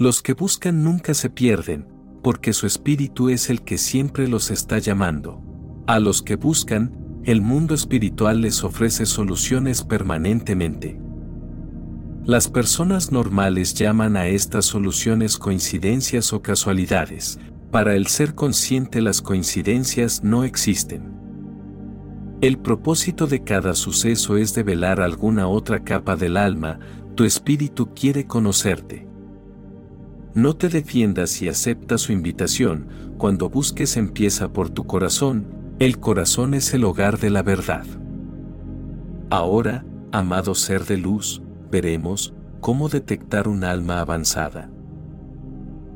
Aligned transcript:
Los 0.00 0.22
que 0.22 0.32
buscan 0.32 0.82
nunca 0.82 1.12
se 1.12 1.28
pierden, 1.28 1.86
porque 2.22 2.54
su 2.54 2.66
espíritu 2.66 3.28
es 3.28 3.50
el 3.50 3.60
que 3.60 3.76
siempre 3.76 4.28
los 4.28 4.50
está 4.50 4.78
llamando. 4.78 5.42
A 5.86 6.00
los 6.00 6.22
que 6.22 6.36
buscan, 6.36 7.20
el 7.24 7.42
mundo 7.42 7.74
espiritual 7.74 8.40
les 8.40 8.64
ofrece 8.64 9.04
soluciones 9.04 9.84
permanentemente. 9.84 10.98
Las 12.24 12.48
personas 12.48 13.12
normales 13.12 13.74
llaman 13.74 14.16
a 14.16 14.26
estas 14.26 14.64
soluciones 14.64 15.36
coincidencias 15.36 16.32
o 16.32 16.40
casualidades. 16.40 17.38
Para 17.70 17.94
el 17.94 18.06
ser 18.06 18.34
consciente 18.34 19.02
las 19.02 19.20
coincidencias 19.20 20.24
no 20.24 20.44
existen. 20.44 21.12
El 22.40 22.56
propósito 22.56 23.26
de 23.26 23.44
cada 23.44 23.74
suceso 23.74 24.38
es 24.38 24.54
develar 24.54 25.02
alguna 25.02 25.46
otra 25.46 25.84
capa 25.84 26.16
del 26.16 26.38
alma, 26.38 26.78
tu 27.16 27.24
espíritu 27.24 27.92
quiere 27.92 28.26
conocerte. 28.26 29.09
No 30.34 30.54
te 30.54 30.68
defiendas 30.68 31.42
y 31.42 31.48
acepta 31.48 31.98
su 31.98 32.12
invitación, 32.12 32.86
cuando 33.18 33.50
busques 33.50 33.96
empieza 33.96 34.52
por 34.52 34.70
tu 34.70 34.86
corazón, 34.86 35.46
el 35.80 35.98
corazón 35.98 36.54
es 36.54 36.72
el 36.72 36.84
hogar 36.84 37.18
de 37.18 37.30
la 37.30 37.42
verdad. 37.42 37.84
Ahora, 39.30 39.84
amado 40.12 40.54
ser 40.54 40.84
de 40.84 40.98
luz, 40.98 41.42
veremos 41.70 42.32
cómo 42.60 42.88
detectar 42.88 43.48
un 43.48 43.64
alma 43.64 44.00
avanzada. 44.00 44.70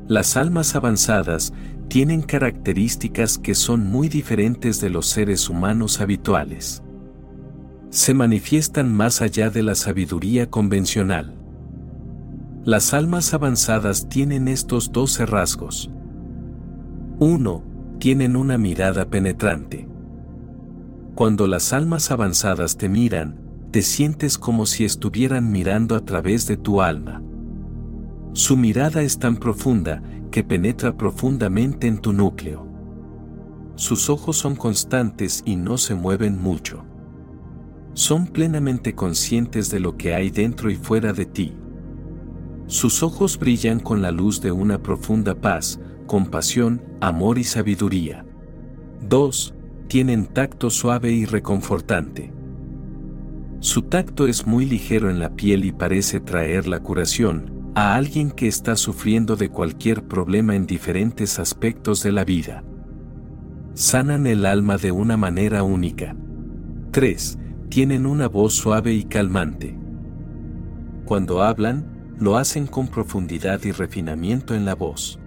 Las 0.07 0.35
almas 0.35 0.75
avanzadas 0.75 1.53
tienen 1.87 2.21
características 2.21 3.37
que 3.37 3.55
son 3.55 3.87
muy 3.87 4.09
diferentes 4.09 4.81
de 4.81 4.89
los 4.89 5.07
seres 5.07 5.49
humanos 5.49 6.01
habituales. 6.01 6.83
Se 7.89 8.13
manifiestan 8.13 8.93
más 8.93 9.21
allá 9.21 9.49
de 9.49 9.63
la 9.63 9.75
sabiduría 9.75 10.49
convencional. 10.49 11.33
Las 12.65 12.95
almas 12.95 13.31
avanzadas 13.35 14.09
tienen 14.09 14.47
estos 14.47 14.91
doce 14.91 15.27
rasgos. 15.27 15.91
1. 17.19 17.63
Tienen 17.99 18.35
una 18.35 18.57
mirada 18.57 19.05
penetrante. 19.05 19.87
Cuando 21.13 21.45
las 21.45 21.73
almas 21.73 22.09
avanzadas 22.09 22.75
te 22.75 22.89
miran, 22.89 23.39
te 23.69 23.83
sientes 23.83 24.39
como 24.39 24.65
si 24.65 24.83
estuvieran 24.83 25.51
mirando 25.51 25.95
a 25.95 26.03
través 26.05 26.47
de 26.47 26.57
tu 26.57 26.81
alma. 26.81 27.21
Su 28.33 28.57
mirada 28.57 29.03
es 29.03 29.19
tan 29.19 29.37
profunda 29.37 30.01
que 30.31 30.43
penetra 30.43 30.97
profundamente 30.97 31.85
en 31.85 31.99
tu 31.99 32.13
núcleo. 32.13 32.67
Sus 33.75 34.09
ojos 34.09 34.37
son 34.37 34.55
constantes 34.55 35.43
y 35.45 35.55
no 35.55 35.77
se 35.77 35.93
mueven 35.93 36.41
mucho. 36.41 36.83
Son 37.93 38.25
plenamente 38.25 38.95
conscientes 38.95 39.69
de 39.69 39.79
lo 39.79 39.97
que 39.97 40.15
hay 40.15 40.31
dentro 40.31 40.71
y 40.71 40.75
fuera 40.75 41.13
de 41.13 41.27
ti. 41.27 41.53
Sus 42.67 43.03
ojos 43.03 43.37
brillan 43.37 43.79
con 43.79 44.01
la 44.01 44.11
luz 44.11 44.41
de 44.41 44.51
una 44.51 44.81
profunda 44.81 45.35
paz, 45.35 45.79
compasión, 46.07 46.81
amor 46.99 47.37
y 47.37 47.43
sabiduría. 47.43 48.25
2. 49.07 49.53
Tienen 49.87 50.25
tacto 50.25 50.71
suave 50.71 51.11
y 51.11 51.25
reconfortante. 51.25 52.33
Su 53.59 53.83
tacto 53.83 54.27
es 54.27 54.47
muy 54.47 54.65
ligero 54.65 55.09
en 55.11 55.19
la 55.19 55.35
piel 55.35 55.63
y 55.63 55.71
parece 55.71 56.19
traer 56.19 56.67
la 56.67 56.79
curación, 56.79 57.71
a 57.75 57.95
alguien 57.95 58.31
que 58.31 58.47
está 58.47 58.75
sufriendo 58.75 59.35
de 59.35 59.49
cualquier 59.49 60.07
problema 60.07 60.55
en 60.55 60.65
diferentes 60.65 61.39
aspectos 61.39 62.01
de 62.01 62.11
la 62.11 62.23
vida. 62.25 62.63
Sanan 63.75 64.25
el 64.25 64.45
alma 64.45 64.77
de 64.77 64.91
una 64.91 65.17
manera 65.17 65.61
única. 65.63 66.15
3. 66.91 67.37
Tienen 67.69 68.05
una 68.05 68.27
voz 68.27 68.53
suave 68.53 68.93
y 68.93 69.03
calmante. 69.03 69.77
Cuando 71.05 71.43
hablan, 71.43 71.94
lo 72.19 72.37
hacen 72.37 72.67
con 72.67 72.87
profundidad 72.87 73.63
y 73.63 73.71
refinamiento 73.71 74.55
en 74.55 74.65
la 74.65 74.75
voz. 74.75 75.19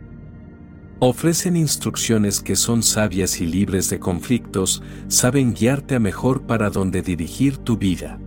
Ofrecen 1.01 1.57
instrucciones 1.57 2.41
que 2.41 2.57
son 2.57 2.83
sabias 2.83 3.41
y 3.41 3.47
libres 3.47 3.89
de 3.89 4.01
conflictos, 4.01 4.83
saben 5.07 5.55
guiarte 5.55 5.95
a 5.95 6.01
mejor 6.01 6.43
para 6.43 6.71
donde 6.71 7.03
dirigir 7.03 7.59
tu 7.59 7.77
vida. 7.77 8.19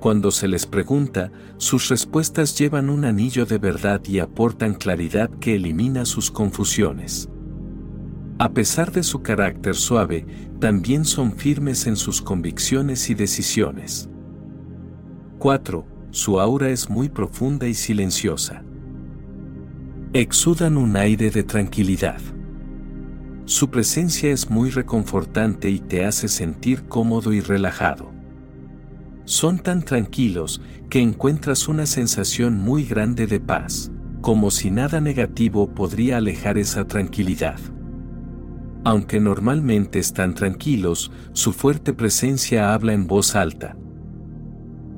Cuando 0.00 0.30
se 0.30 0.48
les 0.48 0.66
pregunta, 0.66 1.30
sus 1.58 1.88
respuestas 1.88 2.58
llevan 2.58 2.90
un 2.90 3.04
anillo 3.04 3.46
de 3.46 3.58
verdad 3.58 4.00
y 4.04 4.18
aportan 4.18 4.74
claridad 4.74 5.30
que 5.38 5.56
elimina 5.56 6.06
sus 6.06 6.30
confusiones. 6.30 7.28
A 8.38 8.52
pesar 8.52 8.90
de 8.90 9.02
su 9.02 9.20
carácter 9.20 9.74
suave, 9.74 10.26
también 10.58 11.04
son 11.04 11.32
firmes 11.32 11.86
en 11.86 11.96
sus 11.96 12.22
convicciones 12.22 13.10
y 13.10 13.14
decisiones. 13.14 14.08
4. 15.38 15.89
Su 16.10 16.40
aura 16.40 16.70
es 16.70 16.90
muy 16.90 17.08
profunda 17.08 17.66
y 17.68 17.74
silenciosa. 17.74 18.62
Exudan 20.12 20.76
un 20.76 20.96
aire 20.96 21.30
de 21.30 21.42
tranquilidad. 21.42 22.20
Su 23.44 23.70
presencia 23.70 24.30
es 24.30 24.50
muy 24.50 24.70
reconfortante 24.70 25.70
y 25.70 25.78
te 25.80 26.04
hace 26.04 26.28
sentir 26.28 26.84
cómodo 26.84 27.32
y 27.32 27.40
relajado 27.40 28.20
son 29.30 29.60
tan 29.60 29.82
tranquilos 29.82 30.60
que 30.88 31.00
encuentras 31.00 31.68
una 31.68 31.86
sensación 31.86 32.58
muy 32.58 32.84
grande 32.84 33.28
de 33.28 33.38
paz, 33.38 33.92
como 34.20 34.50
si 34.50 34.72
nada 34.72 35.00
negativo 35.00 35.72
podría 35.72 36.16
alejar 36.16 36.58
esa 36.58 36.88
tranquilidad. 36.88 37.60
Aunque 38.82 39.20
normalmente 39.20 40.00
están 40.00 40.34
tranquilos, 40.34 41.12
su 41.32 41.52
fuerte 41.52 41.92
presencia 41.92 42.74
habla 42.74 42.92
en 42.92 43.06
voz 43.06 43.36
alta. 43.36 43.76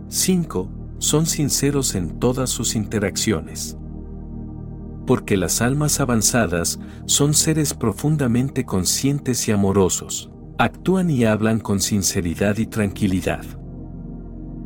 5. 0.08 0.70
Son 1.02 1.26
sinceros 1.26 1.96
en 1.96 2.20
todas 2.20 2.48
sus 2.48 2.76
interacciones. 2.76 3.76
Porque 5.04 5.36
las 5.36 5.60
almas 5.60 5.98
avanzadas 5.98 6.78
son 7.06 7.34
seres 7.34 7.74
profundamente 7.74 8.64
conscientes 8.64 9.48
y 9.48 9.50
amorosos, 9.50 10.30
actúan 10.58 11.10
y 11.10 11.24
hablan 11.24 11.58
con 11.58 11.80
sinceridad 11.80 12.56
y 12.58 12.66
tranquilidad. 12.66 13.44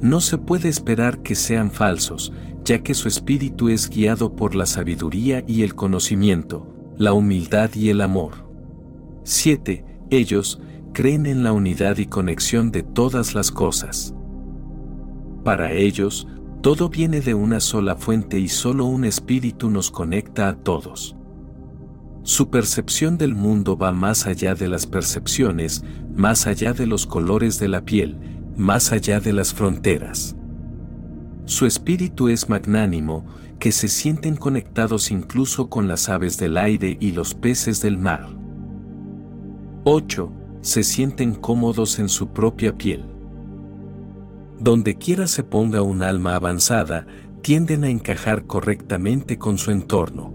No 0.02 0.20
se 0.20 0.36
puede 0.36 0.68
esperar 0.68 1.22
que 1.22 1.34
sean 1.34 1.70
falsos, 1.70 2.34
ya 2.66 2.82
que 2.82 2.92
su 2.92 3.08
espíritu 3.08 3.70
es 3.70 3.88
guiado 3.88 4.36
por 4.36 4.54
la 4.54 4.66
sabiduría 4.66 5.42
y 5.46 5.62
el 5.62 5.74
conocimiento, 5.74 6.70
la 6.98 7.14
humildad 7.14 7.70
y 7.74 7.88
el 7.88 8.02
amor. 8.02 8.46
7. 9.24 9.86
Ellos 10.10 10.60
creen 10.92 11.24
en 11.24 11.42
la 11.42 11.54
unidad 11.54 11.96
y 11.96 12.04
conexión 12.04 12.72
de 12.72 12.82
todas 12.82 13.34
las 13.34 13.50
cosas. 13.50 14.15
Para 15.46 15.70
ellos, 15.70 16.26
todo 16.60 16.88
viene 16.88 17.20
de 17.20 17.32
una 17.32 17.60
sola 17.60 17.94
fuente 17.94 18.36
y 18.40 18.48
solo 18.48 18.86
un 18.86 19.04
espíritu 19.04 19.70
nos 19.70 19.92
conecta 19.92 20.48
a 20.48 20.56
todos. 20.56 21.14
Su 22.24 22.50
percepción 22.50 23.16
del 23.16 23.36
mundo 23.36 23.76
va 23.78 23.92
más 23.92 24.26
allá 24.26 24.56
de 24.56 24.66
las 24.66 24.88
percepciones, 24.88 25.84
más 26.12 26.48
allá 26.48 26.72
de 26.72 26.88
los 26.88 27.06
colores 27.06 27.60
de 27.60 27.68
la 27.68 27.84
piel, 27.84 28.18
más 28.56 28.90
allá 28.90 29.20
de 29.20 29.32
las 29.32 29.54
fronteras. 29.54 30.34
Su 31.44 31.64
espíritu 31.64 32.28
es 32.28 32.48
magnánimo, 32.48 33.24
que 33.60 33.70
se 33.70 33.86
sienten 33.86 34.34
conectados 34.34 35.12
incluso 35.12 35.70
con 35.70 35.86
las 35.86 36.08
aves 36.08 36.38
del 36.38 36.56
aire 36.56 36.96
y 36.98 37.12
los 37.12 37.34
peces 37.34 37.80
del 37.80 37.98
mar. 37.98 38.26
8. 39.84 40.32
Se 40.62 40.82
sienten 40.82 41.36
cómodos 41.36 42.00
en 42.00 42.08
su 42.08 42.30
propia 42.30 42.76
piel. 42.76 43.15
Donde 44.58 44.96
quiera 44.96 45.26
se 45.26 45.42
ponga 45.42 45.82
un 45.82 46.02
alma 46.02 46.34
avanzada, 46.34 47.06
tienden 47.42 47.84
a 47.84 47.90
encajar 47.90 48.46
correctamente 48.46 49.38
con 49.38 49.58
su 49.58 49.70
entorno. 49.70 50.32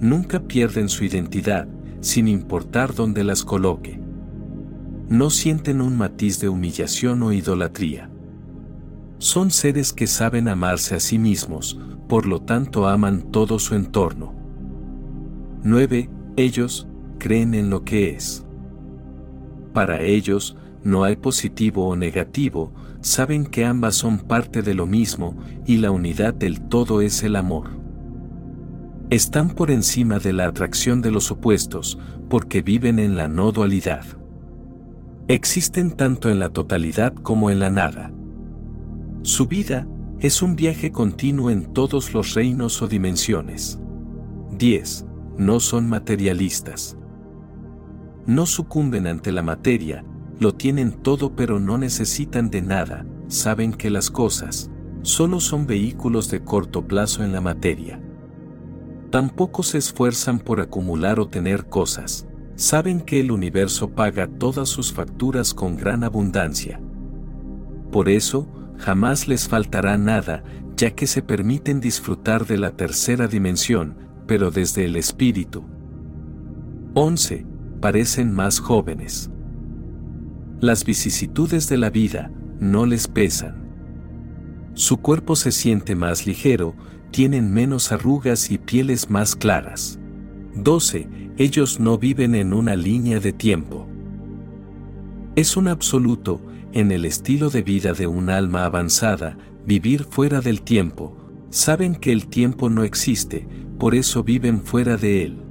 Nunca 0.00 0.40
pierden 0.40 0.88
su 0.88 1.04
identidad, 1.04 1.66
sin 2.00 2.28
importar 2.28 2.94
dónde 2.94 3.24
las 3.24 3.44
coloque 3.44 4.06
no 5.08 5.30
sienten 5.30 5.80
un 5.80 5.96
matiz 5.96 6.40
de 6.40 6.48
humillación 6.48 7.22
o 7.22 7.32
idolatría. 7.32 8.10
Son 9.18 9.50
seres 9.50 9.92
que 9.92 10.06
saben 10.06 10.48
amarse 10.48 10.96
a 10.96 11.00
sí 11.00 11.18
mismos, 11.18 11.78
por 12.08 12.26
lo 12.26 12.42
tanto 12.42 12.88
aman 12.88 13.30
todo 13.30 13.58
su 13.58 13.76
entorno. 13.76 14.34
9. 15.62 16.10
Ellos 16.36 16.88
creen 17.18 17.54
en 17.54 17.70
lo 17.70 17.84
que 17.84 18.10
es. 18.10 18.44
Para 19.72 20.02
ellos, 20.02 20.56
no 20.82 21.04
hay 21.04 21.16
positivo 21.16 21.86
o 21.86 21.96
negativo, 21.96 22.72
saben 23.06 23.46
que 23.46 23.64
ambas 23.64 23.94
son 23.94 24.18
parte 24.18 24.62
de 24.62 24.74
lo 24.74 24.86
mismo 24.86 25.36
y 25.66 25.78
la 25.78 25.90
unidad 25.90 26.34
del 26.34 26.60
todo 26.60 27.00
es 27.00 27.22
el 27.22 27.36
amor. 27.36 27.70
Están 29.10 29.50
por 29.50 29.70
encima 29.70 30.18
de 30.18 30.32
la 30.32 30.46
atracción 30.46 31.00
de 31.00 31.10
los 31.10 31.30
opuestos, 31.30 31.98
porque 32.28 32.62
viven 32.62 32.98
en 32.98 33.16
la 33.16 33.28
no 33.28 33.52
dualidad 33.52 34.04
existen 35.28 35.90
tanto 35.90 36.30
en 36.30 36.38
la 36.38 36.50
totalidad 36.50 37.12
como 37.12 37.50
en 37.50 37.58
la 37.58 37.70
nada. 37.70 38.12
Su 39.22 39.46
vida 39.46 39.88
es 40.20 40.40
un 40.40 40.54
viaje 40.54 40.92
continuo 40.92 41.50
en 41.50 41.72
todos 41.72 42.14
los 42.14 42.34
reinos 42.34 42.80
o 42.80 42.86
dimensiones. 42.86 43.80
10. 44.52 45.04
No 45.36 45.58
son 45.58 45.88
materialistas. 45.88 46.96
No 48.24 48.46
sucumben 48.46 49.06
ante 49.06 49.32
la 49.32 49.42
materia, 49.42 50.04
lo 50.38 50.54
tienen 50.54 50.92
todo 50.92 51.34
pero 51.34 51.60
no 51.60 51.78
necesitan 51.78 52.50
de 52.50 52.62
nada, 52.62 53.06
saben 53.28 53.72
que 53.72 53.90
las 53.90 54.10
cosas 54.10 54.70
solo 55.02 55.40
son 55.40 55.66
vehículos 55.66 56.30
de 56.30 56.42
corto 56.42 56.86
plazo 56.86 57.22
en 57.22 57.32
la 57.32 57.40
materia. 57.40 58.00
Tampoco 59.10 59.62
se 59.62 59.78
esfuerzan 59.78 60.40
por 60.40 60.60
acumular 60.60 61.20
o 61.20 61.28
tener 61.28 61.66
cosas. 61.66 62.26
Saben 62.56 63.00
que 63.00 63.20
el 63.20 63.30
universo 63.30 63.90
paga 63.90 64.26
todas 64.26 64.68
sus 64.68 64.92
facturas 64.92 65.54
con 65.54 65.76
gran 65.76 66.02
abundancia. 66.02 66.80
Por 67.92 68.08
eso, 68.08 68.48
jamás 68.78 69.28
les 69.28 69.46
faltará 69.46 69.96
nada, 69.96 70.42
ya 70.76 70.90
que 70.90 71.06
se 71.06 71.22
permiten 71.22 71.80
disfrutar 71.80 72.46
de 72.46 72.58
la 72.58 72.72
tercera 72.72 73.28
dimensión, 73.28 73.96
pero 74.26 74.50
desde 74.50 74.86
el 74.86 74.96
espíritu. 74.96 75.64
11. 76.94 77.46
Parecen 77.80 78.32
más 78.32 78.58
jóvenes. 78.58 79.30
Las 80.60 80.86
vicisitudes 80.86 81.68
de 81.68 81.76
la 81.76 81.90
vida 81.90 82.30
no 82.58 82.86
les 82.86 83.08
pesan. 83.08 83.66
Su 84.72 84.96
cuerpo 84.96 85.36
se 85.36 85.52
siente 85.52 85.94
más 85.94 86.26
ligero, 86.26 86.74
tienen 87.10 87.52
menos 87.52 87.92
arrugas 87.92 88.50
y 88.50 88.56
pieles 88.56 89.10
más 89.10 89.36
claras. 89.36 89.98
12. 90.54 91.08
Ellos 91.36 91.78
no 91.78 91.98
viven 91.98 92.34
en 92.34 92.54
una 92.54 92.74
línea 92.74 93.20
de 93.20 93.34
tiempo. 93.34 93.86
Es 95.34 95.58
un 95.58 95.68
absoluto, 95.68 96.40
en 96.72 96.90
el 96.90 97.04
estilo 97.04 97.50
de 97.50 97.62
vida 97.62 97.92
de 97.92 98.06
un 98.06 98.30
alma 98.30 98.64
avanzada, 98.64 99.36
vivir 99.66 100.04
fuera 100.04 100.40
del 100.40 100.62
tiempo. 100.62 101.18
Saben 101.50 101.94
que 101.94 102.12
el 102.12 102.28
tiempo 102.28 102.70
no 102.70 102.82
existe, 102.82 103.46
por 103.78 103.94
eso 103.94 104.24
viven 104.24 104.62
fuera 104.62 104.96
de 104.96 105.22
él. 105.22 105.42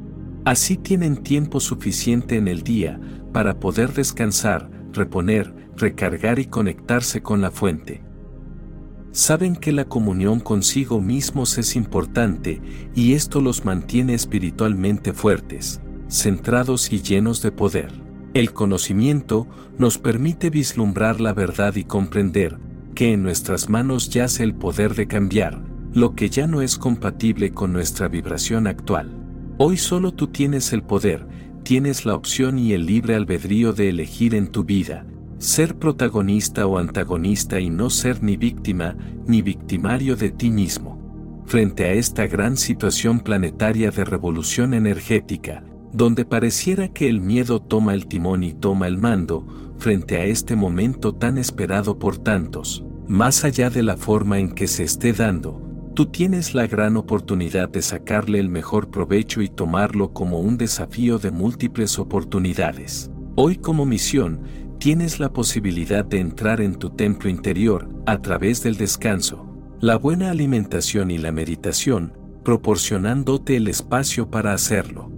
Así 0.45 0.77
tienen 0.77 1.17
tiempo 1.17 1.59
suficiente 1.59 2.37
en 2.37 2.47
el 2.47 2.63
día 2.63 2.99
para 3.31 3.59
poder 3.59 3.93
descansar, 3.93 4.74
reponer, 4.95 5.53
recargar 5.77 6.39
y 6.39 6.45
conectarse 6.45 7.21
con 7.21 7.41
la 7.41 7.51
fuente. 7.51 8.01
Saben 9.11 9.55
que 9.55 9.71
la 9.71 9.85
comunión 9.85 10.41
consigo 10.41 10.99
mismos 10.99 11.57
es 11.57 11.75
importante 11.75 12.61
y 12.93 13.13
esto 13.13 13.39
los 13.39 13.63
mantiene 13.63 14.13
espiritualmente 14.13 15.13
fuertes, 15.13 15.79
centrados 16.09 16.91
y 16.91 17.01
llenos 17.01 17.41
de 17.41 17.51
poder. 17.51 17.93
El 18.33 18.51
conocimiento 18.51 19.47
nos 19.77 19.97
permite 19.97 20.49
vislumbrar 20.49 21.21
la 21.21 21.31
verdad 21.31 21.75
y 21.75 21.85
comprender 21.85 22.57
que 22.93 23.13
en 23.13 23.23
nuestras 23.23 23.69
manos 23.69 24.09
yace 24.09 24.43
el 24.43 24.53
poder 24.53 24.95
de 24.95 25.07
cambiar, 25.07 25.61
lo 25.93 26.15
que 26.15 26.29
ya 26.29 26.45
no 26.45 26.61
es 26.61 26.77
compatible 26.77 27.51
con 27.51 27.71
nuestra 27.71 28.09
vibración 28.09 28.67
actual. 28.67 29.15
Hoy 29.57 29.77
solo 29.77 30.13
tú 30.13 30.27
tienes 30.27 30.73
el 30.73 30.83
poder, 30.83 31.25
tienes 31.65 32.05
la 32.05 32.13
opción 32.13 32.59
y 32.59 32.73
el 32.73 32.85
libre 32.85 33.15
albedrío 33.15 33.73
de 33.73 33.89
elegir 33.89 34.35
en 34.35 34.49
tu 34.49 34.63
vida, 34.63 35.07
ser 35.39 35.75
protagonista 35.75 36.67
o 36.67 36.77
antagonista 36.77 37.59
y 37.59 37.71
no 37.71 37.89
ser 37.89 38.21
ni 38.21 38.37
víctima 38.37 38.95
ni 39.25 39.41
victimario 39.41 40.15
de 40.15 40.29
ti 40.29 40.51
mismo. 40.51 41.43
Frente 41.47 41.85
a 41.85 41.93
esta 41.93 42.27
gran 42.27 42.55
situación 42.55 43.19
planetaria 43.19 43.89
de 43.89 44.05
revolución 44.05 44.75
energética, 44.75 45.63
donde 45.91 46.23
pareciera 46.23 46.89
que 46.89 47.09
el 47.09 47.19
miedo 47.19 47.59
toma 47.59 47.95
el 47.95 48.05
timón 48.05 48.43
y 48.43 48.53
toma 48.53 48.85
el 48.85 48.99
mando, 48.99 49.73
frente 49.79 50.17
a 50.17 50.25
este 50.25 50.55
momento 50.55 51.15
tan 51.15 51.39
esperado 51.39 51.97
por 51.97 52.19
tantos, 52.19 52.85
más 53.07 53.43
allá 53.43 53.71
de 53.71 53.81
la 53.81 53.97
forma 53.97 54.37
en 54.37 54.51
que 54.51 54.67
se 54.67 54.83
esté 54.83 55.13
dando, 55.13 55.64
tú 55.95 56.07
tienes 56.07 56.53
la 56.53 56.67
gran 56.67 56.97
oportunidad 56.97 57.69
de 57.69 57.81
sacarle 57.81 58.39
el 58.39 58.49
mejor 58.49 58.89
provecho 58.89 59.41
y 59.41 59.47
tomarlo 59.47 60.11
como 60.11 60.41
un 60.41 60.57
desafío 60.57 61.19
de 61.19 61.31
múltiples 61.31 61.97
oportunidades. 61.99 63.09
Hoy 63.35 63.55
como 63.55 63.85
misión, 63.85 64.41
tienes 64.77 65.21
la 65.21 65.31
posibilidad 65.31 66.03
de 66.03 66.19
entrar 66.19 66.59
en 66.59 66.75
tu 66.75 66.89
templo 66.89 67.29
interior 67.29 67.89
a 68.05 68.21
través 68.21 68.61
del 68.61 68.75
descanso, 68.75 69.47
la 69.79 69.95
buena 69.95 70.31
alimentación 70.31 71.11
y 71.11 71.17
la 71.17 71.31
meditación, 71.31 72.11
proporcionándote 72.43 73.55
el 73.55 73.69
espacio 73.69 74.29
para 74.29 74.51
hacerlo. 74.51 75.09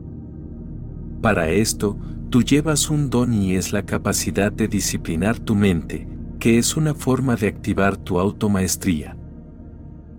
Para 1.23 1.49
esto, 1.49 1.97
tú 2.29 2.43
llevas 2.43 2.91
un 2.91 3.09
don 3.09 3.33
y 3.33 3.55
es 3.55 3.73
la 3.73 3.83
capacidad 3.83 4.51
de 4.51 4.67
disciplinar 4.67 5.39
tu 5.39 5.55
mente, 5.55 6.07
que 6.39 6.59
es 6.59 6.77
una 6.77 6.93
forma 6.93 7.35
de 7.35 7.47
activar 7.47 7.97
tu 7.97 8.19
automaestría. 8.19 9.16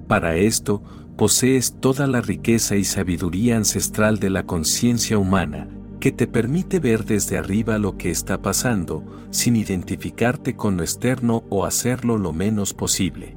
Para 0.08 0.36
esto, 0.36 0.82
posees 1.16 1.76
toda 1.80 2.06
la 2.06 2.22
riqueza 2.22 2.76
y 2.76 2.84
sabiduría 2.84 3.56
ancestral 3.58 4.18
de 4.18 4.30
la 4.30 4.44
conciencia 4.44 5.18
humana, 5.18 5.68
que 6.00 6.12
te 6.12 6.26
permite 6.26 6.80
ver 6.80 7.04
desde 7.04 7.36
arriba 7.36 7.76
lo 7.78 7.98
que 7.98 8.10
está 8.10 8.40
pasando, 8.40 9.04
sin 9.30 9.54
identificarte 9.56 10.56
con 10.56 10.78
lo 10.78 10.82
externo 10.82 11.44
o 11.50 11.66
hacerlo 11.66 12.16
lo 12.16 12.32
menos 12.32 12.72
posible. 12.72 13.36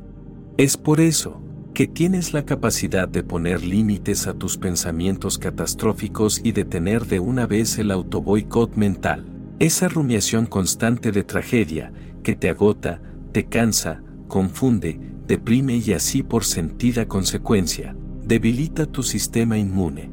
Es 0.57 0.77
por 0.77 1.01
eso 1.01 1.41
que 1.73 1.87
tienes 1.87 2.33
la 2.33 2.45
capacidad 2.45 3.07
de 3.07 3.23
poner 3.23 3.63
límites 3.63 4.27
a 4.27 4.33
tus 4.33 4.57
pensamientos 4.57 5.37
catastróficos 5.37 6.39
y 6.43 6.51
detener 6.51 7.05
de 7.05 7.19
una 7.19 7.47
vez 7.47 7.77
el 7.79 7.91
autoboicot 7.91 8.75
mental, 8.75 9.25
esa 9.59 9.89
rumiación 9.89 10.45
constante 10.45 11.11
de 11.11 11.23
tragedia 11.23 11.91
que 12.23 12.35
te 12.35 12.49
agota, 12.49 13.01
te 13.31 13.45
cansa, 13.45 14.01
confunde, 14.27 15.10
deprime 15.31 15.77
y 15.77 15.93
así 15.93 16.23
por 16.23 16.43
sentida 16.43 17.07
consecuencia, 17.07 17.95
debilita 18.21 18.85
tu 18.85 19.01
sistema 19.01 19.57
inmune. 19.57 20.11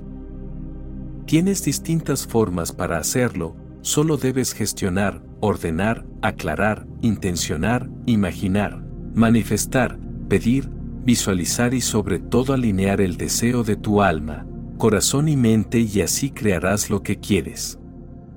Tienes 1.26 1.64
distintas 1.64 2.24
formas 2.24 2.70
para 2.70 2.98
hacerlo, 2.98 3.56
solo 3.80 4.16
debes 4.16 4.54
gestionar, 4.54 5.20
ordenar, 5.40 6.06
aclarar, 6.22 6.86
intencionar, 7.02 7.90
imaginar, 8.06 8.80
manifestar, 9.12 9.98
pedir, 10.28 10.70
visualizar 11.04 11.74
y 11.74 11.80
sobre 11.80 12.20
todo 12.20 12.54
alinear 12.54 13.00
el 13.00 13.16
deseo 13.16 13.64
de 13.64 13.74
tu 13.74 14.02
alma, 14.02 14.46
corazón 14.76 15.26
y 15.26 15.36
mente 15.36 15.80
y 15.80 16.00
así 16.00 16.30
crearás 16.30 16.90
lo 16.90 17.02
que 17.02 17.18
quieres. 17.18 17.76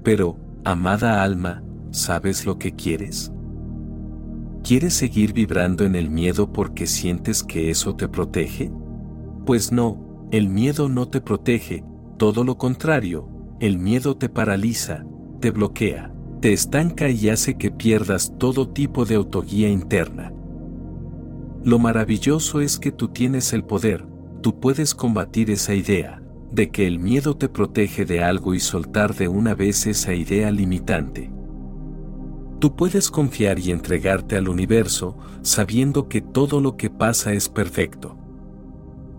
Pero, 0.04 0.36
amada 0.66 1.22
alma, 1.22 1.62
¿sabes 1.92 2.44
lo 2.44 2.58
que 2.58 2.72
quieres? 2.72 3.32
¿Quieres 4.72 4.94
seguir 4.94 5.34
vibrando 5.34 5.84
en 5.84 5.96
el 5.98 6.10
miedo 6.10 6.54
porque 6.54 6.88
sientes 6.88 7.44
que 7.44 7.70
eso 7.72 7.98
te 7.98 8.08
protege? 8.08 8.72
Pues 9.46 9.74
no, 9.74 10.30
el 10.32 10.48
miedo 10.48 10.88
no 10.88 11.10
te 11.10 11.20
protege, 11.20 11.84
todo 12.18 12.46
lo 12.46 12.58
contrario, 12.58 13.28
el 13.60 13.78
miedo 13.78 14.16
te 14.16 14.30
paraliza, 14.30 15.04
te 15.42 15.52
bloquea, 15.52 16.14
te 16.40 16.54
estanca 16.54 17.10
y 17.10 17.28
hace 17.28 17.58
que 17.58 17.70
pierdas 17.70 18.32
todo 18.40 18.70
tipo 18.70 19.04
de 19.04 19.16
autoguía 19.16 19.68
interna. 19.68 20.32
Lo 21.66 21.78
maravilloso 21.78 22.62
es 22.62 22.80
que 22.80 22.94
tú 22.94 23.10
tienes 23.10 23.52
el 23.52 23.66
poder, 23.66 24.06
tú 24.42 24.62
puedes 24.62 24.96
combatir 24.96 25.52
esa 25.52 25.74
idea, 25.74 26.24
de 26.50 26.72
que 26.72 26.88
el 26.88 26.98
miedo 26.98 27.36
te 27.36 27.50
protege 27.50 28.06
de 28.06 28.24
algo 28.24 28.54
y 28.54 28.62
soltar 28.62 29.16
de 29.16 29.28
una 29.28 29.54
vez 29.54 29.86
esa 29.86 30.14
idea 30.14 30.50
limitante. 30.50 31.30
Tú 32.62 32.78
puedes 32.78 33.12
confiar 33.12 33.60
y 33.60 33.72
entregarte 33.72 34.38
al 34.38 34.48
universo 34.48 35.18
sabiendo 35.42 36.08
que 36.08 36.22
todo 36.22 36.62
lo 36.62 36.78
que 36.78 36.90
pasa 36.90 37.34
es 37.34 37.50
perfecto. 37.50 38.16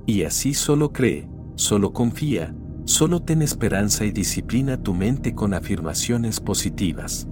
Y 0.06 0.22
así 0.22 0.54
solo 0.54 0.92
cree, 0.94 1.28
solo 1.56 1.92
confía, 1.92 2.54
Solo 2.84 3.22
ten 3.22 3.42
esperanza 3.42 4.04
y 4.04 4.10
disciplina 4.10 4.82
tu 4.82 4.92
mente 4.92 5.34
con 5.34 5.54
afirmaciones 5.54 6.40
positivas. 6.40 7.28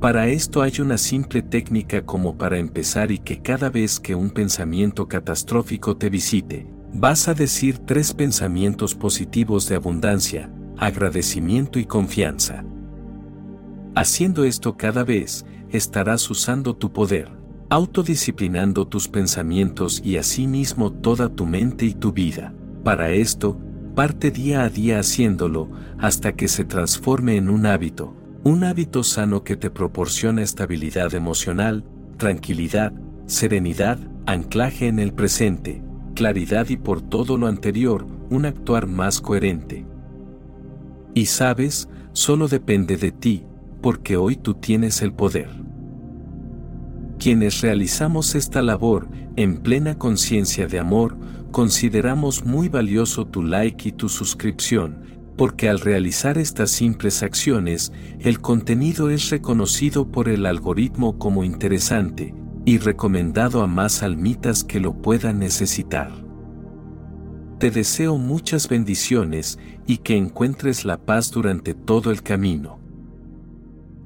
Para 0.00 0.28
esto 0.28 0.60
hay 0.60 0.80
una 0.80 0.98
simple 0.98 1.40
técnica 1.40 2.04
como 2.04 2.36
para 2.36 2.58
empezar 2.58 3.10
y 3.10 3.18
que 3.18 3.40
cada 3.40 3.70
vez 3.70 3.98
que 3.98 4.14
un 4.14 4.30
pensamiento 4.30 5.08
catastrófico 5.08 5.96
te 5.96 6.10
visite, 6.10 6.66
vas 6.92 7.26
a 7.28 7.34
decir 7.34 7.78
tres 7.78 8.12
pensamientos 8.12 8.94
positivos 8.94 9.66
de 9.66 9.76
abundancia, 9.76 10.50
agradecimiento 10.76 11.78
y 11.78 11.86
confianza. 11.86 12.66
Haciendo 13.96 14.42
esto 14.44 14.76
cada 14.76 15.04
vez, 15.04 15.46
estarás 15.70 16.28
usando 16.28 16.74
tu 16.74 16.92
poder, 16.92 17.30
autodisciplinando 17.70 18.88
tus 18.88 19.06
pensamientos 19.06 20.00
y 20.04 20.16
asimismo 20.16 20.92
toda 20.92 21.28
tu 21.28 21.46
mente 21.46 21.86
y 21.86 21.94
tu 21.94 22.12
vida. 22.12 22.52
Para 22.82 23.10
esto, 23.12 23.56
parte 23.94 24.32
día 24.32 24.64
a 24.64 24.68
día 24.68 24.98
haciéndolo 24.98 25.70
hasta 25.98 26.32
que 26.32 26.48
se 26.48 26.64
transforme 26.64 27.36
en 27.36 27.48
un 27.48 27.66
hábito, 27.66 28.16
un 28.42 28.64
hábito 28.64 29.04
sano 29.04 29.44
que 29.44 29.56
te 29.56 29.70
proporciona 29.70 30.42
estabilidad 30.42 31.14
emocional, 31.14 31.84
tranquilidad, 32.16 32.92
serenidad, 33.26 33.98
anclaje 34.26 34.88
en 34.88 34.98
el 34.98 35.12
presente, 35.14 35.84
claridad 36.14 36.68
y 36.68 36.76
por 36.76 37.00
todo 37.00 37.36
lo 37.36 37.46
anterior, 37.46 38.06
un 38.28 38.44
actuar 38.44 38.88
más 38.88 39.20
coherente. 39.20 39.86
Y 41.14 41.26
sabes, 41.26 41.88
solo 42.12 42.48
depende 42.48 42.96
de 42.96 43.12
ti, 43.12 43.44
porque 43.84 44.16
hoy 44.16 44.36
tú 44.36 44.54
tienes 44.54 45.02
el 45.02 45.12
poder. 45.12 45.50
Quienes 47.18 47.60
realizamos 47.60 48.34
esta 48.34 48.62
labor 48.62 49.10
en 49.36 49.58
plena 49.58 49.98
conciencia 49.98 50.66
de 50.66 50.78
amor, 50.78 51.18
consideramos 51.50 52.46
muy 52.46 52.70
valioso 52.70 53.26
tu 53.26 53.42
like 53.42 53.90
y 53.90 53.92
tu 53.92 54.08
suscripción, 54.08 55.02
porque 55.36 55.68
al 55.68 55.80
realizar 55.80 56.38
estas 56.38 56.70
simples 56.70 57.22
acciones, 57.22 57.92
el 58.20 58.40
contenido 58.40 59.10
es 59.10 59.28
reconocido 59.28 60.10
por 60.10 60.30
el 60.30 60.46
algoritmo 60.46 61.18
como 61.18 61.44
interesante 61.44 62.34
y 62.64 62.78
recomendado 62.78 63.62
a 63.62 63.66
más 63.66 64.02
almitas 64.02 64.64
que 64.64 64.80
lo 64.80 64.94
puedan 64.94 65.40
necesitar. 65.40 66.10
Te 67.58 67.70
deseo 67.70 68.16
muchas 68.16 68.66
bendiciones 68.66 69.58
y 69.86 69.98
que 69.98 70.16
encuentres 70.16 70.86
la 70.86 70.96
paz 70.96 71.30
durante 71.30 71.74
todo 71.74 72.10
el 72.10 72.22
camino. 72.22 72.82